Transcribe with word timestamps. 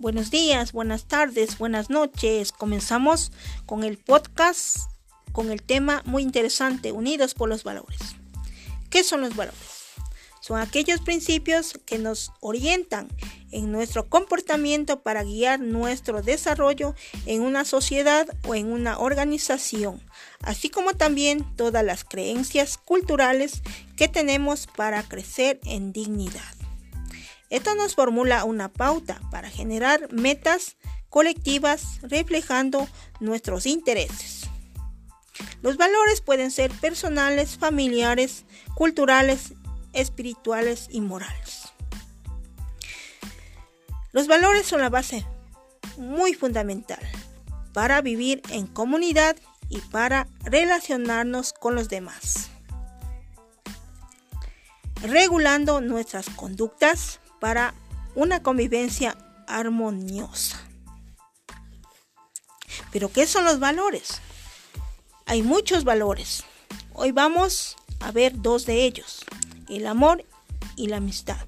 Buenos 0.00 0.30
días, 0.30 0.72
buenas 0.72 1.04
tardes, 1.04 1.58
buenas 1.58 1.90
noches. 1.90 2.52
Comenzamos 2.52 3.32
con 3.66 3.84
el 3.84 3.98
podcast 3.98 4.78
con 5.32 5.50
el 5.50 5.62
tema 5.62 6.02
muy 6.06 6.22
interesante, 6.22 6.90
Unidos 6.90 7.34
por 7.34 7.50
los 7.50 7.64
Valores. 7.64 7.98
¿Qué 8.88 9.04
son 9.04 9.20
los 9.20 9.36
valores? 9.36 9.60
Son 10.40 10.58
aquellos 10.58 11.02
principios 11.02 11.78
que 11.84 11.98
nos 11.98 12.32
orientan 12.40 13.08
en 13.50 13.72
nuestro 13.72 14.08
comportamiento 14.08 15.02
para 15.02 15.22
guiar 15.22 15.60
nuestro 15.60 16.22
desarrollo 16.22 16.94
en 17.26 17.42
una 17.42 17.66
sociedad 17.66 18.26
o 18.48 18.54
en 18.54 18.72
una 18.72 18.98
organización, 18.98 20.00
así 20.40 20.70
como 20.70 20.94
también 20.94 21.44
todas 21.56 21.84
las 21.84 22.04
creencias 22.04 22.78
culturales 22.78 23.60
que 23.98 24.08
tenemos 24.08 24.66
para 24.66 25.02
crecer 25.02 25.60
en 25.66 25.92
dignidad. 25.92 26.59
Esto 27.50 27.74
nos 27.74 27.96
formula 27.96 28.44
una 28.44 28.68
pauta 28.72 29.20
para 29.32 29.50
generar 29.50 30.12
metas 30.12 30.76
colectivas 31.08 31.98
reflejando 32.02 32.88
nuestros 33.18 33.66
intereses. 33.66 34.48
Los 35.60 35.76
valores 35.76 36.20
pueden 36.20 36.52
ser 36.52 36.70
personales, 36.70 37.58
familiares, 37.58 38.44
culturales, 38.74 39.52
espirituales 39.92 40.86
y 40.90 41.00
morales. 41.00 41.72
Los 44.12 44.28
valores 44.28 44.66
son 44.66 44.80
la 44.80 44.88
base 44.88 45.26
muy 45.96 46.34
fundamental 46.34 47.00
para 47.72 48.00
vivir 48.00 48.42
en 48.50 48.66
comunidad 48.66 49.36
y 49.68 49.78
para 49.78 50.28
relacionarnos 50.44 51.52
con 51.52 51.74
los 51.74 51.88
demás. 51.88 52.50
Regulando 55.02 55.80
nuestras 55.80 56.28
conductas 56.30 57.20
para 57.40 57.74
una 58.14 58.42
convivencia 58.42 59.16
armoniosa. 59.46 60.60
Pero 62.92 63.10
¿qué 63.10 63.26
son 63.26 63.44
los 63.44 63.58
valores? 63.58 64.20
Hay 65.26 65.42
muchos 65.42 65.84
valores. 65.84 66.44
Hoy 66.92 67.12
vamos 67.12 67.76
a 68.00 68.12
ver 68.12 68.40
dos 68.40 68.66
de 68.66 68.84
ellos, 68.84 69.24
el 69.68 69.86
amor 69.86 70.24
y 70.76 70.88
la 70.88 70.96
amistad. 70.96 71.46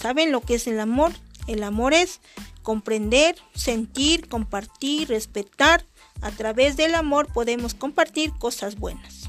¿Saben 0.00 0.32
lo 0.32 0.40
que 0.40 0.54
es 0.56 0.66
el 0.66 0.80
amor? 0.80 1.12
El 1.46 1.62
amor 1.62 1.94
es 1.94 2.20
comprender, 2.62 3.36
sentir, 3.54 4.28
compartir, 4.28 5.08
respetar. 5.08 5.84
A 6.22 6.30
través 6.30 6.76
del 6.76 6.94
amor 6.94 7.30
podemos 7.32 7.74
compartir 7.74 8.32
cosas 8.38 8.76
buenas. 8.76 9.28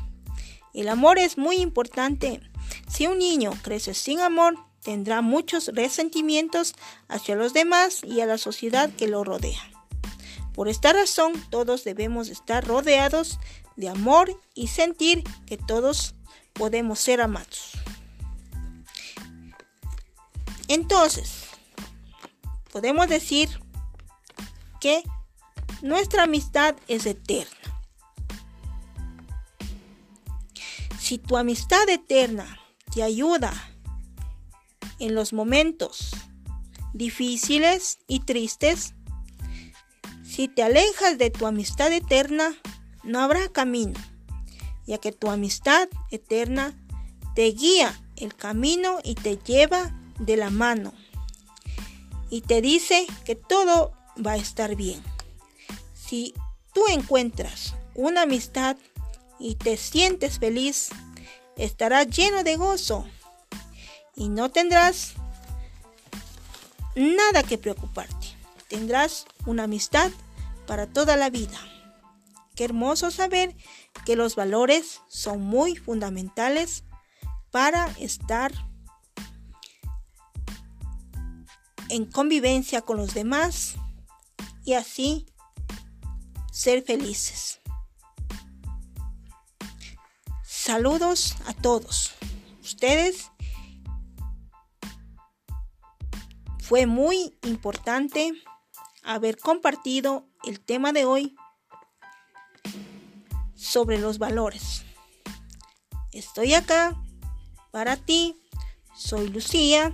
El 0.74 0.88
amor 0.88 1.20
es 1.20 1.38
muy 1.38 1.58
importante. 1.58 2.42
Si 2.88 3.08
un 3.08 3.20
niño 3.20 3.52
crece 3.64 3.94
sin 3.94 4.22
amor, 4.22 4.56
tendrá 4.86 5.22
muchos 5.22 5.72
resentimientos 5.74 6.76
hacia 7.08 7.36
los 7.36 7.54
demás 7.54 8.04
y 8.04 8.22
a 8.22 8.28
la 8.28 8.38
sociedad 8.38 8.92
que 8.92 9.08
lo 9.08 9.24
rodea. 9.24 9.60
Por 10.54 10.70
esta 10.70 10.94
razón, 10.94 11.34
todos 11.50 11.84
debemos 11.84 12.30
estar 12.30 12.66
rodeados 12.66 13.40
de 13.76 13.90
amor 13.90 14.40
y 14.54 14.68
sentir 14.68 15.24
que 15.48 15.58
todos 15.58 16.14
podemos 16.54 17.00
ser 17.00 17.20
amados. 17.20 17.72
Entonces, 20.68 21.46
podemos 22.72 23.10
decir 23.10 23.50
que 24.80 25.02
nuestra 25.82 26.24
amistad 26.24 26.76
es 26.88 27.08
eterna. 27.08 27.52
Si 31.00 31.18
tu 31.18 31.38
amistad 31.38 31.90
eterna 31.90 32.60
te 32.94 33.02
ayuda 33.02 33.75
en 35.00 35.16
los 35.16 35.34
momentos 35.34 36.12
difíciles 36.94 38.00
y 38.08 38.22
tristes, 38.22 38.94
si 40.24 40.48
te 40.48 40.64
alejas 40.64 41.18
de 41.18 41.30
tu 41.30 41.46
amistad 41.46 41.92
eterna, 41.92 42.56
no 43.04 43.22
habrá 43.22 43.50
camino, 43.50 44.00
ya 44.86 44.98
que 44.98 45.12
tu 45.12 45.30
amistad 45.30 45.88
eterna 46.12 46.74
te 47.36 47.52
guía 47.52 48.02
el 48.16 48.36
camino 48.36 49.00
y 49.04 49.16
te 49.16 49.38
lleva 49.38 49.94
de 50.20 50.38
la 50.38 50.50
mano 50.50 50.94
y 52.30 52.42
te 52.42 52.62
dice 52.62 53.06
que 53.26 53.36
todo 53.36 53.94
va 54.26 54.34
a 54.34 54.38
estar 54.38 54.76
bien. 54.76 55.02
Si 55.94 56.34
tú 56.74 56.82
encuentras 56.90 57.76
una 57.94 58.24
amistad 58.24 58.78
y 59.40 59.56
te 59.56 59.78
sientes 59.78 60.40
feliz, 60.40 60.90
estarás 61.58 62.08
lleno 62.08 62.44
de 62.44 62.56
gozo 62.56 63.06
y 64.16 64.30
no 64.30 64.50
tendrás 64.50 65.14
nada 66.96 67.44
que 67.44 67.58
preocuparte. 67.58 68.28
Tendrás 68.68 69.26
una 69.46 69.64
amistad 69.64 70.12
para 70.66 70.88
toda 70.88 71.16
la 71.18 71.30
vida. 71.30 71.60
Qué 72.56 72.64
hermoso 72.64 73.12
saber 73.12 73.56
que 74.06 74.16
los 74.16 74.36
valores 74.36 75.02
son 75.08 75.42
muy 75.42 75.76
fundamentales 75.76 76.84
para 77.52 77.88
estar 78.00 78.52
en 81.90 82.06
convivencia 82.06 82.82
con 82.82 82.98
los 82.98 83.14
demás 83.14 83.76
y 84.64 84.74
así 84.74 85.26
ser 86.52 86.84
felices. 86.84 87.60
Saludos 90.44 91.36
a 91.46 91.54
todos. 91.54 92.14
Ustedes 92.64 93.30
Fue 96.68 96.88
muy 96.88 97.38
importante 97.44 98.34
haber 99.04 99.38
compartido 99.38 100.28
el 100.46 100.60
tema 100.60 100.94
de 100.94 101.06
hoy 101.06 101.36
sobre 103.54 104.00
los 104.00 104.18
valores. 104.18 104.84
Estoy 106.12 106.56
acá 106.56 107.00
para 107.72 107.98
ti. 107.98 108.42
Soy 108.96 109.30
Lucía. 109.30 109.94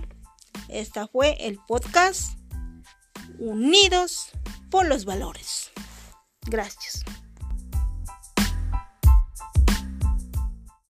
Esta 0.68 1.06
fue 1.08 1.36
el 1.46 1.58
podcast 1.68 2.38
Unidos 3.38 4.30
por 4.70 4.86
los 4.86 5.04
Valores. 5.04 5.72
Gracias. 6.46 7.04